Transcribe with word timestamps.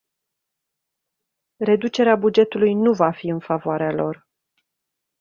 Reducerea 1.57 2.15
bugetului 2.15 2.73
nu 2.73 2.93
va 2.93 3.11
fi 3.11 3.27
în 3.27 3.39
favoarea 3.39 3.91
lor. 3.91 4.27